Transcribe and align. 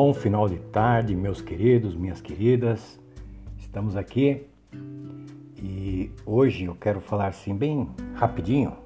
Bom 0.00 0.14
final 0.14 0.48
de 0.48 0.58
tarde, 0.58 1.16
meus 1.16 1.42
queridos, 1.42 1.96
minhas 1.96 2.20
queridas. 2.20 3.00
Estamos 3.58 3.96
aqui 3.96 4.46
e 5.60 6.12
hoje 6.24 6.66
eu 6.66 6.76
quero 6.76 7.00
falar 7.00 7.26
assim 7.26 7.52
bem 7.52 7.90
rapidinho. 8.14 8.76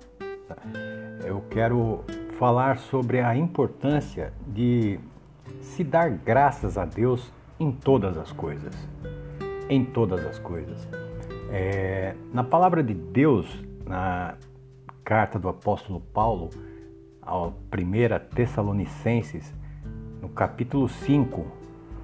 Eu 1.23 1.43
quero 1.51 2.03
falar 2.39 2.79
sobre 2.79 3.21
a 3.21 3.37
importância 3.37 4.33
de 4.47 4.99
se 5.61 5.85
dar 5.85 6.09
graças 6.09 6.79
a 6.79 6.87
Deus 6.87 7.31
em 7.61 7.71
todas 7.71 8.17
as 8.17 8.33
coisas. 8.33 8.75
Em 9.69 9.85
todas 9.85 10.25
as 10.25 10.39
coisas. 10.39 10.89
É, 11.51 12.17
na 12.33 12.43
palavra 12.43 12.83
de 12.83 12.95
Deus, 12.95 13.63
na 13.85 14.39
carta 15.05 15.39
do 15.39 15.51
apóstolo 15.51 16.01
Paulo, 16.01 16.49
a 17.21 17.51
primeira 17.69 18.19
Tessalonicenses, 18.19 19.53
no 20.23 20.29
capítulo 20.29 20.89
5, 20.89 21.45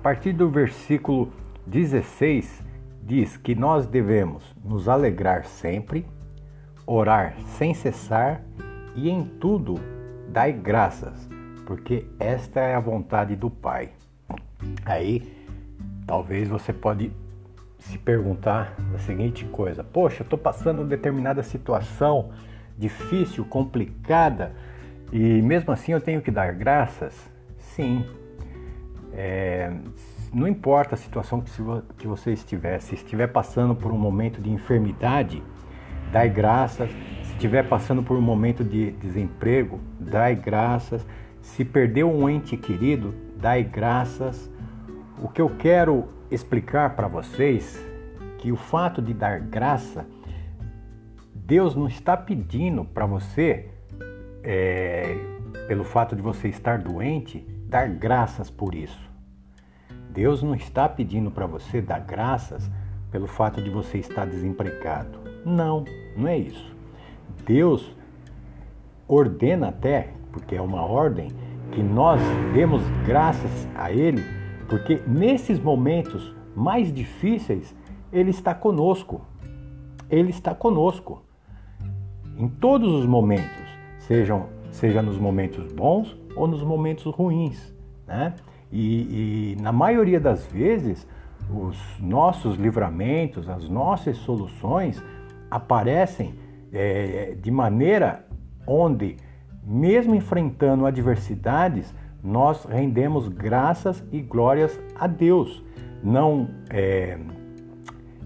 a 0.01 0.03
partir 0.03 0.33
do 0.33 0.51
versículo 0.51 1.33
16, 1.65 2.65
diz 3.01 3.37
que 3.37 3.55
nós 3.55 3.87
devemos 3.87 4.43
nos 4.65 4.89
alegrar 4.89 5.45
sempre, 5.45 6.05
orar 6.85 7.37
sem 7.57 7.73
cessar 7.73 8.43
e 8.97 9.09
em 9.09 9.25
tudo 9.25 9.77
dai 10.29 10.53
graças, 10.53 11.29
porque 11.65 12.07
esta 12.19 12.59
é 12.59 12.75
a 12.75 12.81
vontade 12.81 13.37
do 13.37 13.49
Pai. 13.49 13.91
Aí, 14.85 15.33
talvez 16.05 16.49
você 16.49 16.73
pode 16.73 17.13
se 17.79 17.99
perguntar 17.99 18.75
a 18.97 18.99
seguinte 18.99 19.45
coisa: 19.45 19.85
Poxa, 19.85 20.25
estou 20.25 20.39
passando 20.39 20.85
determinada 20.85 21.45
situação 21.45 22.30
difícil, 22.77 23.45
complicada, 23.45 24.57
e 25.13 25.41
mesmo 25.41 25.73
assim 25.73 25.93
eu 25.93 26.01
tenho 26.01 26.21
que 26.21 26.32
dar 26.32 26.53
graças? 26.53 27.38
Sim. 27.79 28.04
É, 29.12 29.73
não 30.34 30.48
importa 30.48 30.96
a 30.96 30.98
situação 30.98 31.45
que 31.96 32.09
você 32.09 32.32
estiver, 32.32 32.80
se 32.80 32.96
estiver 32.96 33.29
passando 33.29 33.73
por 33.73 33.93
um 33.93 33.96
momento 33.96 34.43
de 34.43 34.51
enfermidade, 34.51 35.40
dai 36.10 36.29
graças. 36.29 36.90
Se 37.23 37.35
estiver 37.35 37.68
passando 37.68 38.02
por 38.02 38.16
um 38.16 38.20
momento 38.20 38.65
de 38.65 38.90
desemprego, 38.90 39.79
dai 40.01 40.35
graças. 40.35 41.07
Se 41.40 41.65
perdeu 41.65 42.12
um 42.12 42.29
ente 42.29 42.57
querido, 42.57 43.15
dai 43.37 43.62
graças. 43.62 44.51
O 45.23 45.29
que 45.29 45.40
eu 45.40 45.48
quero 45.48 46.09
explicar 46.32 46.96
para 46.96 47.07
vocês 47.07 47.80
que 48.38 48.51
o 48.51 48.57
fato 48.57 49.01
de 49.01 49.15
dar 49.15 49.38
graça, 49.38 50.04
Deus 51.32 51.76
não 51.76 51.87
está 51.87 52.16
pedindo 52.16 52.85
para 52.85 53.07
você, 53.07 53.68
é, 54.42 55.16
pelo 55.68 55.85
fato 55.85 56.16
de 56.16 56.23
você 56.23 56.48
estar 56.48 56.79
doente, 56.79 57.46
dar 57.69 57.88
graças 57.88 58.51
por 58.51 58.74
isso. 58.74 59.09
Deus 60.11 60.43
não 60.43 60.55
está 60.55 60.88
pedindo 60.88 61.30
para 61.30 61.47
você 61.47 61.83
dar 61.83 62.01
graças 62.01 62.69
pelo 63.10 63.27
fato 63.27 63.63
de 63.63 63.69
você 63.69 63.99
estar 63.99 64.27
desempregado. 64.27 65.19
Não, 65.44 65.84
não 66.16 66.27
é 66.27 66.38
isso. 66.38 66.75
Deus 67.44 67.94
ordena 69.06 69.69
até, 69.69 70.12
porque 70.33 70.56
é 70.56 70.62
uma 70.62 70.83
ordem, 70.83 71.31
que 71.72 71.83
nós 71.83 72.21
demos 72.55 72.83
graças 73.06 73.69
a 73.75 73.93
Ele, 73.93 74.25
porque 74.69 75.03
nesses 75.06 75.60
momentos 75.60 76.34
mais 76.56 76.93
difíceis, 76.93 77.75
Ele 78.10 78.31
está 78.31 78.55
conosco. 78.55 79.21
Ele 80.10 80.31
está 80.31 80.55
conosco. 80.55 81.22
Em 82.37 82.49
todos 82.49 82.93
os 82.93 83.05
momentos, 83.05 83.66
sejam, 83.99 84.47
seja 84.71 85.03
nos 85.03 85.19
momentos 85.19 85.72
bons 85.72 86.16
ou 86.37 86.47
nos 86.47 86.62
momentos 86.62 87.12
ruins. 87.15 87.75
Né? 88.06 88.34
E, 88.70 89.54
e 89.56 89.62
na 89.62 89.72
maioria 89.72 90.20
das 90.20 90.47
vezes, 90.47 91.06
os 91.50 91.78
nossos 91.98 92.56
livramentos, 92.56 93.48
as 93.48 93.69
nossas 93.69 94.16
soluções 94.19 95.03
aparecem 95.50 96.34
é, 96.72 97.34
de 97.41 97.50
maneira 97.50 98.26
onde, 98.66 99.16
mesmo 99.65 100.15
enfrentando 100.15 100.84
adversidades, 100.84 101.94
nós 102.22 102.65
rendemos 102.65 103.28
graças 103.28 104.04
e 104.12 104.21
glórias 104.21 104.78
a 104.98 105.06
Deus. 105.06 105.65
Não, 106.03 106.48
é, 106.71 107.19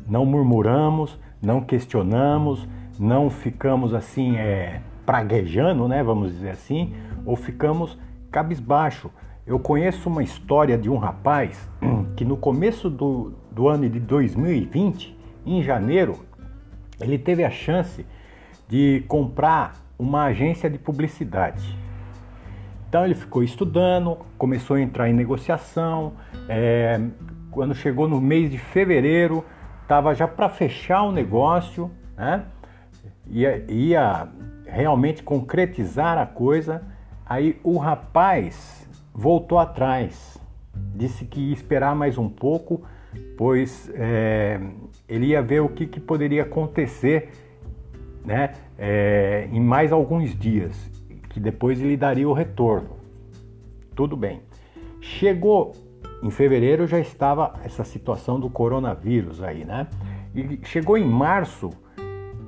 não 0.09 0.27
murmuramos, 0.27 1.19
não 1.41 1.61
questionamos, 1.61 2.67
não 2.99 3.31
ficamos 3.31 3.95
assim 3.95 4.37
é, 4.37 4.81
praguejando, 5.13 5.87
né, 5.87 6.03
vamos 6.03 6.33
dizer 6.33 6.53
assim, 6.53 6.95
ou 7.27 7.37
ficamos 7.37 7.99
cabisbaixo. 8.31 9.11
Eu 9.47 9.59
conheço 9.59 10.09
uma 10.09 10.23
história 10.23 10.79
de 10.79 10.89
um 10.89 10.97
rapaz 10.97 11.69
que 12.17 12.25
no 12.25 12.35
começo 12.35 12.89
do, 12.89 13.35
do 13.51 13.69
ano 13.69 13.91
de 13.91 14.01
2020, 14.01 15.15
em 15.45 15.63
janeiro, 15.63 16.21
ele 16.99 17.19
teve 17.19 17.45
a 17.45 17.51
chance 17.51 18.07
de 18.67 19.05
comprar 19.07 19.75
uma 19.99 20.25
agência 20.25 20.71
de 20.71 20.79
publicidade. 20.79 21.77
Então 22.89 23.05
ele 23.05 23.15
ficou 23.15 23.43
estudando, 23.43 24.17
começou 24.39 24.77
a 24.77 24.81
entrar 24.81 25.11
em 25.11 25.13
negociação. 25.13 26.15
É, 26.49 26.99
quando 27.51 27.75
chegou 27.75 28.09
no 28.09 28.19
mês 28.19 28.51
de 28.51 28.57
fevereiro, 28.57 29.45
estava 29.83 30.15
já 30.15 30.27
para 30.27 30.49
fechar 30.49 31.03
o 31.03 31.13
negócio, 31.13 31.91
né? 32.17 32.47
ia, 33.27 33.63
ia 33.69 34.29
realmente 34.73 35.23
concretizar 35.23 36.19
a 36.19 36.27
coisa. 36.27 36.83
Aí 37.27 37.61
o 37.63 37.79
rapaz 37.79 38.89
voltou 39.15 39.59
atrás, 39.59 40.39
disse 40.95 41.25
que 41.25 41.41
ia 41.41 41.53
esperar 41.53 41.95
mais 41.95 42.19
um 42.19 42.29
pouco, 42.29 42.83
pois 43.37 43.91
é, 43.95 44.61
ele 45.09 45.27
ia 45.27 45.43
ver 45.43 45.61
o 45.61 45.69
que, 45.69 45.87
que 45.87 46.01
poderia 46.01 46.43
acontecer 46.43 47.31
né, 48.25 48.55
é, 48.79 49.49
em 49.53 49.61
mais 49.61 49.93
alguns 49.93 50.37
dias, 50.37 50.91
que 51.29 51.39
depois 51.39 51.81
ele 51.81 51.97
daria 51.97 52.29
o 52.29 52.33
retorno. 52.33 52.97
Tudo 53.95 54.17
bem. 54.17 54.41
Chegou 55.01 55.73
em 56.23 56.31
fevereiro 56.31 56.87
já 56.87 57.01
estava 57.01 57.55
essa 57.65 57.83
situação 57.83 58.39
do 58.39 58.49
coronavírus 58.49 59.43
aí, 59.43 59.65
né? 59.65 59.89
E 60.35 60.61
chegou 60.63 60.97
em 60.97 61.05
março, 61.05 61.71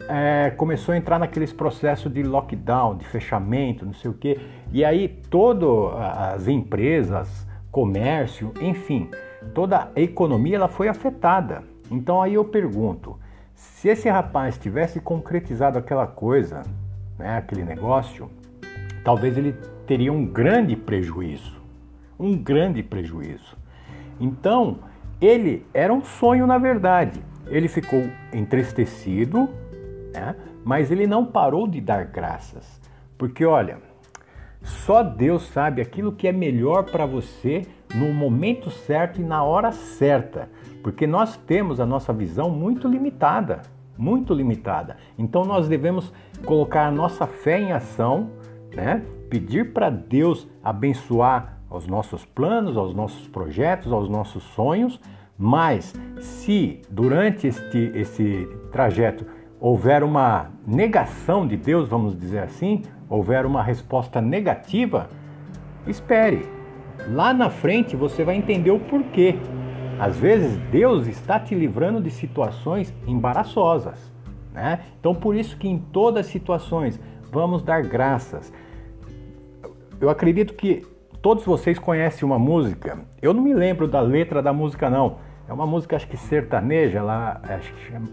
é, 0.09 0.51
começou 0.51 0.93
a 0.93 0.97
entrar 0.97 1.19
naqueles 1.19 1.53
processos 1.53 2.13
de 2.13 2.23
lockdown, 2.23 2.97
de 2.97 3.07
fechamento, 3.07 3.87
não 3.87 3.95
sei 3.95 4.11
o 4.11 4.15
quê. 4.15 4.39
E 4.73 4.85
aí 4.85 5.09
todas 5.31 5.69
as 6.01 6.49
empresas, 6.49 7.47
comércio, 7.71 8.53
enfim, 8.61 9.11
toda 9.55 9.91
a 9.95 10.01
economia 10.01 10.57
ela 10.57 10.69
foi 10.69 10.89
afetada. 10.89 11.63
Então 11.91 12.21
aí 12.21 12.35
eu 12.35 12.45
pergunto, 12.45 13.19
se 13.55 13.89
esse 13.89 14.09
rapaz 14.09 14.59
tivesse 14.59 15.01
concretizado 15.01 15.79
aquela 15.79 16.07
coisa, 16.07 16.63
né, 17.19 17.39
aquele 17.39 17.65
negócio, 17.65 18.31
talvez 19.05 19.37
ele 19.37 19.55
teria 19.87 20.13
um 20.13 20.27
grande 20.27 20.77
prejuízo, 20.77 21.61
um 22.19 22.37
grande 22.37 22.83
prejuízo. 22.83 23.57
Então 24.21 24.79
ele 25.21 25.67
era 25.73 25.93
um 25.93 26.05
sonho 26.05 26.47
na 26.47 26.59
verdade. 26.59 27.23
Ele 27.47 27.69
ficou 27.69 28.03
entristecido, 28.33 29.51
né? 30.15 30.37
mas 30.65 30.91
ele 30.91 31.07
não 31.07 31.27
parou 31.27 31.67
de 31.67 31.81
dar 31.81 32.07
graças. 32.07 32.81
Porque 33.19 33.45
olha, 33.45 33.79
só 34.63 35.03
Deus 35.03 35.47
sabe 35.49 35.83
aquilo 35.83 36.13
que 36.13 36.27
é 36.27 36.33
melhor 36.33 36.85
para 36.85 37.05
você 37.05 37.67
no 37.95 38.13
momento 38.13 38.71
certo 38.71 39.21
e 39.21 39.25
na 39.25 39.43
hora 39.43 39.73
certa. 39.73 40.49
Porque 40.83 41.07
nós 41.07 41.37
temos 41.37 41.81
a 41.81 41.87
nossa 41.87 42.13
visão 42.13 42.49
muito 42.51 42.89
limitada, 42.89 43.63
muito 43.97 44.33
limitada. 44.33 44.97
Então 45.19 45.45
nós 45.45 45.69
devemos 45.69 46.13
colocar 46.45 46.87
a 46.87 46.91
nossa 46.91 47.27
fé 47.27 47.61
em 47.61 47.73
ação, 47.73 48.31
né? 48.75 49.03
Pedir 49.29 49.73
para 49.73 49.91
Deus 49.91 50.49
abençoar 50.63 51.59
os 51.71 51.87
nossos 51.87 52.25
planos, 52.25 52.77
aos 52.77 52.95
nossos 52.95 53.27
projetos, 53.27 53.93
aos 53.93 54.09
nossos 54.09 54.43
sonhos, 54.43 55.01
mas 55.37 55.93
se 56.21 56.81
durante 56.89 57.49
este, 57.49 57.91
esse 57.95 58.49
trajeto 58.71 59.27
houver 59.61 60.03
uma 60.03 60.51
negação 60.67 61.47
de 61.47 61.57
Deus, 61.57 61.89
vamos 61.89 62.19
dizer 62.19 62.41
assim, 62.41 62.83
houver 63.09 63.47
uma 63.47 63.63
resposta 63.63 64.21
negativa, 64.21 65.09
espere. 65.87 66.47
Lá 67.09 67.33
na 67.33 67.51
frente 67.51 67.97
você 67.97 68.25
vai 68.25 68.37
entender 68.37 68.71
o 68.71 68.81
porquê. 68.81 69.37
Às 69.99 70.17
vezes 70.17 70.57
Deus 70.71 71.07
está 71.07 71.39
te 71.39 71.55
livrando 71.55 72.01
de 72.01 72.11
situações 72.11 72.93
embaraçosas, 73.07 74.13
né? 74.53 74.81
Então 74.99 75.15
por 75.15 75.37
isso 75.37 75.57
que 75.57 75.69
em 75.69 75.79
todas 75.79 76.27
as 76.27 76.33
situações 76.33 77.01
vamos 77.31 77.63
dar 77.63 77.83
graças. 77.83 78.53
Eu 80.01 80.11
acredito 80.11 80.55
que 80.55 80.83
todos 81.23 81.45
vocês 81.45 81.79
conhecem 81.79 82.27
uma 82.27 82.39
música. 82.39 82.99
Eu 83.23 83.33
não 83.33 83.43
me 83.43 83.55
lembro 83.55 83.87
da 83.87 84.01
letra 84.01 84.43
da 84.43 84.53
música 84.53 84.91
não 84.91 85.19
é 85.49 85.53
uma 85.53 85.67
música, 85.67 85.97
acho 85.97 86.09
que 86.09 86.17
sertaneja, 86.17 86.99
ela 86.99 87.41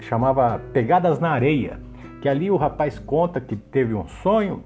chamava 0.01 0.59
Pegadas 0.73 1.19
na 1.19 1.31
Areia, 1.31 1.79
que 2.21 2.27
ali 2.27 2.51
o 2.51 2.57
rapaz 2.57 2.99
conta 2.99 3.39
que 3.39 3.55
teve 3.55 3.93
um 3.93 4.07
sonho, 4.07 4.63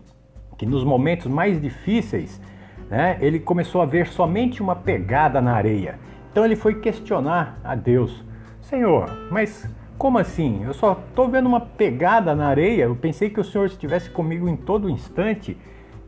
que 0.57 0.65
nos 0.65 0.83
momentos 0.83 1.27
mais 1.27 1.62
difíceis 1.62 2.41
né, 2.89 3.17
ele 3.21 3.39
começou 3.39 3.81
a 3.81 3.85
ver 3.85 4.07
somente 4.07 4.62
uma 4.62 4.75
pegada 4.75 5.41
na 5.41 5.53
areia. 5.53 6.00
Então 6.31 6.45
ele 6.45 6.56
foi 6.56 6.79
questionar 6.79 7.59
a 7.63 7.75
Deus: 7.75 8.23
Senhor, 8.62 9.09
mas 9.31 9.69
como 9.97 10.18
assim? 10.18 10.63
Eu 10.63 10.73
só 10.73 11.00
estou 11.09 11.27
vendo 11.29 11.47
uma 11.47 11.61
pegada 11.61 12.35
na 12.35 12.47
areia. 12.47 12.83
Eu 12.83 12.95
pensei 12.95 13.29
que 13.29 13.39
o 13.39 13.44
Senhor 13.44 13.65
estivesse 13.65 14.09
comigo 14.09 14.47
em 14.47 14.56
todo 14.56 14.89
instante. 14.89 15.57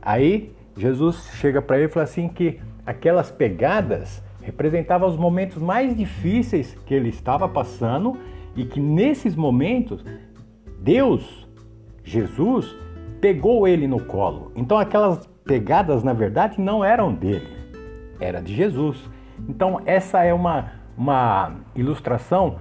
Aí 0.02 0.54
Jesus 0.76 1.30
chega 1.36 1.62
para 1.62 1.78
ele 1.78 1.86
e 1.86 1.90
fala 1.90 2.04
assim 2.04 2.28
que 2.28 2.60
aquelas 2.86 3.32
pegadas 3.32 4.24
representavam 4.48 5.10
os 5.10 5.18
momentos 5.18 5.62
mais 5.62 5.96
difíceis 5.96 6.74
que 6.86 6.94
ele 6.94 7.10
estava 7.10 7.48
passando 7.50 8.18
e 8.56 8.64
que 8.66 8.80
nesses 8.80 9.36
momentos 9.36 10.04
Deus, 10.80 11.48
Jesus, 12.04 12.74
pegou 13.20 13.68
ele 13.68 13.88
no 13.88 14.00
colo. 14.06 14.52
Então 14.56 14.78
aquelas 14.78 15.28
pegadas 15.44 16.02
na 16.02 16.14
verdade 16.14 16.62
não 16.62 16.84
eram 16.84 17.14
dele, 17.14 17.48
era 18.20 18.42
de 18.42 18.56
Jesus. 18.56 18.98
Então 19.50 19.82
essa 19.86 20.24
é 20.24 20.34
uma, 20.34 20.72
uma 20.98 21.56
ilustração 21.76 22.60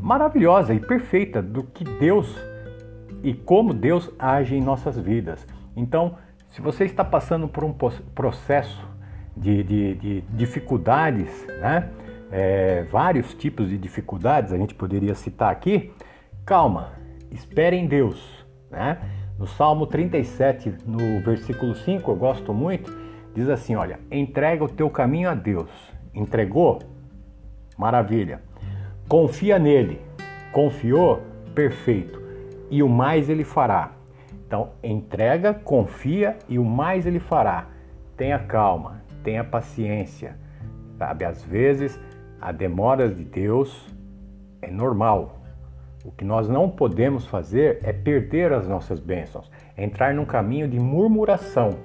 maravilhosa 0.00 0.74
e 0.74 0.80
perfeita 0.80 1.40
do 1.40 1.62
que 1.62 1.84
Deus 1.84 2.36
e 3.22 3.34
como 3.34 3.72
Deus 3.72 4.10
age 4.18 4.56
em 4.56 4.60
nossas 4.60 4.98
vidas. 4.98 5.46
Então, 5.76 6.16
se 6.48 6.60
você 6.60 6.84
está 6.84 7.04
passando 7.04 7.46
por 7.46 7.62
um 7.62 7.72
processo 8.14 8.84
de, 9.36 9.62
de, 9.62 9.94
de 9.94 10.20
dificuldades, 10.32 11.46
né? 11.60 11.90
É, 12.32 12.84
vários 12.84 13.34
tipos 13.34 13.68
de 13.68 13.76
dificuldades, 13.76 14.52
a 14.52 14.56
gente 14.56 14.74
poderia 14.74 15.14
citar 15.16 15.50
aqui, 15.50 15.92
calma, 16.44 16.92
espere 17.30 17.76
em 17.76 17.86
Deus. 17.86 18.44
Né? 18.70 18.98
No 19.36 19.46
Salmo 19.46 19.86
37, 19.86 20.74
no 20.86 21.20
versículo 21.24 21.74
5, 21.74 22.08
eu 22.10 22.16
gosto 22.16 22.54
muito, 22.54 22.96
diz 23.34 23.48
assim: 23.48 23.74
olha, 23.74 23.98
entrega 24.10 24.62
o 24.62 24.68
teu 24.68 24.88
caminho 24.88 25.28
a 25.28 25.34
Deus. 25.34 25.70
Entregou? 26.14 26.78
Maravilha. 27.76 28.42
Confia 29.08 29.58
nele. 29.58 30.00
Confiou? 30.52 31.22
Perfeito. 31.54 32.20
E 32.70 32.82
o 32.82 32.88
mais 32.88 33.28
ele 33.28 33.42
fará. 33.42 33.92
Então, 34.46 34.70
entrega, 34.82 35.54
confia 35.54 36.36
e 36.48 36.58
o 36.58 36.64
mais 36.64 37.06
ele 37.06 37.18
fará. 37.18 37.68
Tenha 38.16 38.38
calma, 38.38 39.02
tenha 39.22 39.44
paciência. 39.44 40.36
Sabe, 40.98 41.24
às 41.24 41.42
vezes 41.42 41.98
a 42.40 42.52
demora 42.52 43.08
de 43.08 43.24
Deus 43.24 43.88
é 44.62 44.70
normal. 44.70 45.40
O 46.04 46.10
que 46.10 46.24
nós 46.24 46.48
não 46.48 46.68
podemos 46.70 47.26
fazer 47.26 47.78
é 47.82 47.92
perder 47.92 48.52
as 48.52 48.66
nossas 48.66 48.98
bênçãos, 48.98 49.50
é 49.76 49.84
entrar 49.84 50.14
num 50.14 50.24
caminho 50.24 50.66
de 50.66 50.78
murmuração, 50.78 51.78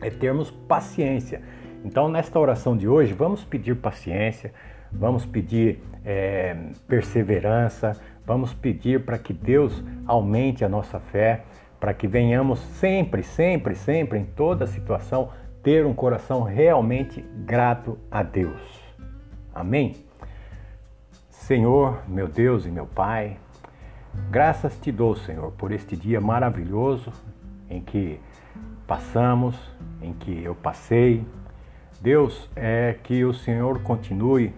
é 0.00 0.08
termos 0.08 0.50
paciência. 0.50 1.42
Então, 1.84 2.08
nesta 2.08 2.38
oração 2.38 2.76
de 2.76 2.88
hoje, 2.88 3.12
vamos 3.12 3.44
pedir 3.44 3.76
paciência, 3.76 4.52
vamos 4.90 5.26
pedir 5.26 5.82
é, 6.04 6.56
perseverança, 6.88 7.92
vamos 8.24 8.54
pedir 8.54 9.04
para 9.04 9.18
que 9.18 9.32
Deus 9.32 9.84
aumente 10.06 10.64
a 10.64 10.68
nossa 10.68 10.98
fé, 10.98 11.42
para 11.78 11.92
que 11.92 12.06
venhamos 12.06 12.60
sempre, 12.60 13.22
sempre, 13.22 13.74
sempre, 13.74 14.18
em 14.18 14.24
toda 14.24 14.66
situação, 14.66 15.30
ter 15.62 15.86
um 15.86 15.94
coração 15.94 16.42
realmente 16.42 17.20
grato 17.44 17.98
a 18.10 18.22
Deus. 18.22 18.60
Amém? 19.54 19.96
Senhor, 21.28 22.02
meu 22.08 22.26
Deus 22.28 22.66
e 22.66 22.70
meu 22.70 22.86
Pai, 22.86 23.36
graças 24.30 24.76
te 24.78 24.90
dou, 24.90 25.14
Senhor, 25.14 25.52
por 25.52 25.70
este 25.72 25.96
dia 25.96 26.20
maravilhoso 26.20 27.12
em 27.68 27.80
que 27.80 28.20
passamos, 28.86 29.56
em 30.00 30.12
que 30.12 30.42
eu 30.42 30.54
passei. 30.54 31.24
Deus, 32.00 32.50
é 32.56 32.96
que 33.02 33.24
o 33.24 33.32
Senhor 33.32 33.80
continue 33.82 34.52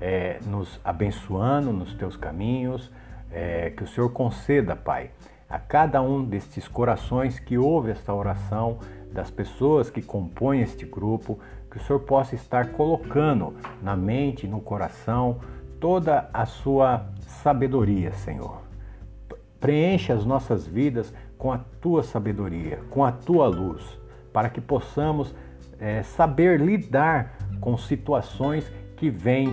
é, 0.00 0.40
nos 0.46 0.80
abençoando 0.84 1.72
nos 1.72 1.94
teus 1.94 2.16
caminhos, 2.16 2.90
é, 3.30 3.70
que 3.70 3.84
o 3.84 3.86
Senhor 3.86 4.10
conceda, 4.10 4.74
Pai, 4.74 5.10
a 5.48 5.58
cada 5.58 6.00
um 6.00 6.24
destes 6.24 6.66
corações 6.66 7.38
que 7.38 7.58
ouve 7.58 7.90
esta 7.90 8.14
oração, 8.14 8.78
das 9.12 9.30
pessoas 9.30 9.90
que 9.90 10.02
compõem 10.02 10.62
este 10.62 10.84
grupo, 10.84 11.38
que 11.70 11.76
o 11.76 11.80
Senhor 11.80 12.00
possa 12.00 12.34
estar 12.34 12.72
colocando 12.72 13.54
na 13.82 13.96
mente, 13.96 14.46
no 14.46 14.60
coração, 14.60 15.38
toda 15.78 16.28
a 16.32 16.46
sua 16.46 17.06
sabedoria, 17.20 18.12
Senhor. 18.12 18.60
Preencha 19.58 20.14
as 20.14 20.24
nossas 20.24 20.66
vidas 20.66 21.12
com 21.36 21.52
a 21.52 21.58
tua 21.80 22.02
sabedoria, 22.02 22.80
com 22.90 23.04
a 23.04 23.12
tua 23.12 23.46
luz, 23.46 23.82
para 24.32 24.48
que 24.48 24.60
possamos 24.60 25.34
é, 25.78 26.02
saber 26.02 26.60
lidar 26.60 27.36
com 27.60 27.76
situações 27.76 28.70
que 28.96 29.10
vêm 29.10 29.48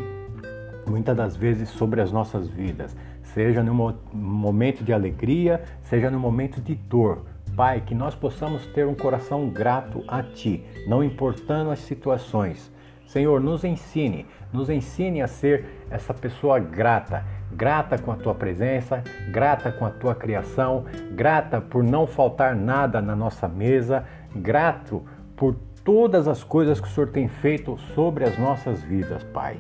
muitas 0.88 1.15
das 1.15 1.36
vezes 1.36 1.69
sobre 1.69 2.01
as 2.01 2.12
nossas 2.12 2.48
vidas, 2.48 2.95
seja 3.24 3.62
no 3.62 3.95
momento 4.13 4.83
de 4.83 4.94
alegria, 4.94 5.63
seja 5.83 6.09
no 6.09 6.19
momento 6.19 6.62
de 6.62 6.75
dor. 6.75 7.25
Pai, 7.57 7.81
que 7.81 7.95
nós 7.95 8.13
possamos 8.13 8.68
ter 8.68 8.86
um 8.86 8.94
coração 8.94 9.50
grato 9.50 10.04
a 10.07 10.21
Ti, 10.21 10.63
não 10.86 11.04
importando 11.04 11.71
as 11.71 11.80
situações. 11.80 12.71
Senhor, 13.07 13.42
nos 13.42 13.63
ensine, 13.63 14.27
nos 14.54 14.69
ensine 14.69 15.24
a 15.24 15.27
ser 15.27 15.65
essa 15.89 16.13
pessoa 16.13 16.59
grata, 16.59 17.25
grata 17.51 17.98
com 17.98 18.12
a 18.12 18.15
tua 18.15 18.36
presença, 18.36 19.04
grata 19.31 19.71
com 19.71 19.88
a 19.88 19.89
tua 19.89 20.13
criação, 20.13 20.86
grata 21.13 21.59
por 21.59 21.83
não 21.83 22.06
faltar 22.06 22.56
nada 22.56 23.01
na 23.01 23.15
nossa 23.15 23.48
mesa, 23.48 24.06
grato 24.36 25.04
por 25.36 25.56
todas 25.83 26.27
as 26.27 26.44
coisas 26.44 26.80
que 26.80 26.88
o 26.88 26.92
Senhor 26.92 27.09
tem 27.09 27.27
feito 27.27 27.75
sobre 27.95 28.24
as 28.24 28.38
nossas 28.38 28.83
vidas, 28.83 29.24
Pai. 29.24 29.59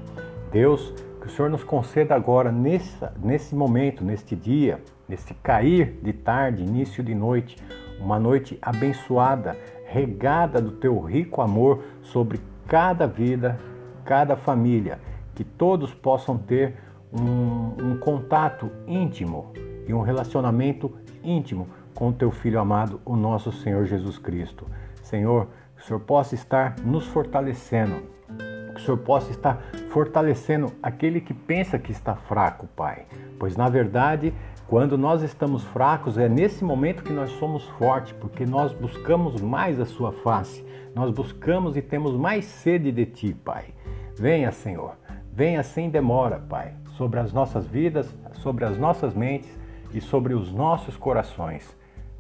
Deus, 0.51 0.93
que 1.19 1.25
o 1.25 1.29
Senhor 1.31 1.49
nos 1.49 1.63
conceda 1.63 2.13
agora, 2.13 2.51
nesse, 2.51 2.95
nesse 3.19 3.55
momento, 3.55 4.03
neste 4.03 4.35
dia, 4.35 4.79
neste 5.09 5.33
cair 5.33 5.99
de 6.03 6.13
tarde, 6.13 6.61
início 6.61 7.03
de 7.03 7.15
noite, 7.15 7.57
uma 7.99 8.19
noite 8.19 8.57
abençoada, 8.61 9.57
regada 9.85 10.61
do 10.61 10.71
teu 10.71 10.99
rico 10.99 11.41
amor 11.41 11.83
sobre 12.01 12.39
cada 12.67 13.07
vida, 13.07 13.57
cada 14.03 14.35
família, 14.35 14.99
que 15.35 15.43
todos 15.43 15.93
possam 15.93 16.37
ter 16.37 16.75
um, 17.11 17.91
um 17.91 17.97
contato 17.97 18.69
íntimo 18.87 19.53
e 19.87 19.93
um 19.93 20.01
relacionamento 20.01 20.93
íntimo 21.23 21.67
com 21.95 22.09
o 22.09 22.13
teu 22.13 22.31
Filho 22.31 22.59
amado, 22.59 23.01
o 23.05 23.15
nosso 23.15 23.51
Senhor 23.51 23.85
Jesus 23.85 24.17
Cristo. 24.17 24.67
Senhor, 25.01 25.47
que 25.75 25.83
o 25.83 25.85
Senhor 25.85 25.99
possa 26.01 26.35
estar 26.35 26.75
nos 26.83 27.05
fortalecendo 27.07 28.17
que 28.77 28.81
o 28.81 28.85
Senhor 28.85 28.97
possa 28.97 29.31
estar 29.31 29.59
fortalecendo 29.89 30.71
aquele 30.81 31.19
que 31.19 31.33
pensa 31.33 31.79
que 31.79 31.91
está 31.91 32.15
fraco, 32.15 32.67
Pai. 32.67 33.05
Pois 33.39 33.57
na 33.57 33.67
verdade, 33.67 34.33
quando 34.67 34.97
nós 34.97 35.21
estamos 35.21 35.63
fracos, 35.63 36.17
é 36.17 36.27
nesse 36.27 36.63
momento 36.63 37.03
que 37.03 37.13
nós 37.13 37.31
somos 37.39 37.63
fortes, 37.79 38.11
porque 38.13 38.45
nós 38.45 38.73
buscamos 38.73 39.39
mais 39.39 39.79
a 39.79 39.85
Sua 39.85 40.11
face, 40.11 40.65
nós 40.93 41.09
buscamos 41.09 41.77
e 41.77 41.81
temos 41.81 42.13
mais 42.15 42.43
sede 42.45 42.91
de 42.91 43.05
Ti, 43.05 43.33
Pai. 43.33 43.73
Venha, 44.17 44.51
Senhor, 44.51 44.95
venha 45.31 45.63
sem 45.63 45.89
demora, 45.89 46.39
Pai, 46.49 46.73
sobre 46.97 47.19
as 47.19 47.31
nossas 47.31 47.65
vidas, 47.65 48.13
sobre 48.33 48.65
as 48.65 48.77
nossas 48.77 49.13
mentes 49.13 49.57
e 49.93 50.01
sobre 50.01 50.33
os 50.33 50.51
nossos 50.51 50.97
corações. 50.97 51.75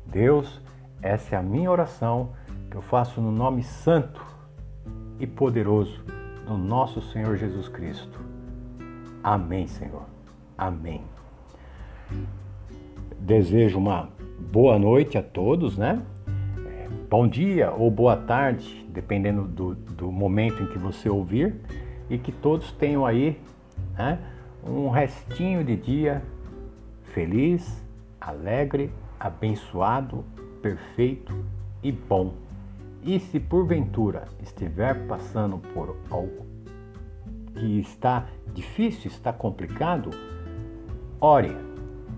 Deus, 0.05 0.61
essa 1.01 1.35
é 1.35 1.37
a 1.37 1.43
minha 1.43 1.69
oração 1.69 2.29
que 2.71 2.77
eu 2.77 2.81
faço 2.81 3.19
no 3.19 3.31
nome 3.31 3.61
santo 3.61 4.25
e 5.19 5.27
poderoso 5.27 6.01
do 6.45 6.57
nosso 6.57 7.01
Senhor 7.01 7.35
Jesus 7.35 7.67
Cristo. 7.67 8.19
Amém, 9.21 9.67
Senhor. 9.67 10.05
Amém. 10.57 11.06
Desejo 13.27 13.77
uma 13.77 14.07
boa 14.39 14.79
noite 14.79 15.17
a 15.17 15.21
todos, 15.21 15.77
né? 15.77 16.01
Bom 17.09 17.27
dia 17.27 17.73
ou 17.73 17.91
boa 17.91 18.15
tarde, 18.15 18.87
dependendo 18.87 19.43
do, 19.43 19.75
do 19.75 20.09
momento 20.09 20.63
em 20.63 20.67
que 20.67 20.77
você 20.77 21.09
ouvir, 21.09 21.53
e 22.09 22.17
que 22.17 22.31
todos 22.31 22.71
tenham 22.71 23.05
aí 23.05 23.37
né, 23.97 24.17
um 24.65 24.87
restinho 24.87 25.61
de 25.61 25.75
dia 25.75 26.23
feliz, 27.13 27.83
alegre, 28.21 28.89
abençoado, 29.19 30.23
perfeito 30.61 31.35
e 31.83 31.91
bom. 31.91 32.33
E 33.03 33.19
se 33.19 33.41
porventura 33.41 34.23
estiver 34.41 35.05
passando 35.05 35.57
por 35.73 35.97
algo 36.09 36.45
que 37.55 37.81
está 37.81 38.25
difícil, 38.53 39.11
está 39.11 39.33
complicado, 39.33 40.11
ore, 41.19 41.67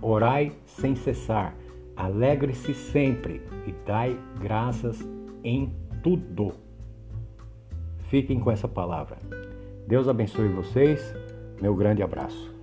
orai 0.02 0.52
sem 0.66 0.96
cessar, 0.96 1.56
alegre-se 1.96 2.74
sempre 2.74 3.42
e 3.66 3.74
dai 3.86 4.18
graças 4.40 5.00
em 5.44 5.74
tudo. 6.02 6.54
Fiquem 8.10 8.40
com 8.40 8.52
essa 8.52 8.68
palavra. 8.68 9.18
Deus 9.88 10.08
abençoe 10.08 10.48
vocês. 10.50 11.14
Meu 11.62 11.76
grande 11.76 12.02
abraço. 12.02 12.59